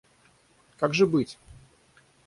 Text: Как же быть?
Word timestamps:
Как 0.77 0.95
же 0.95 1.05
быть? 1.05 1.37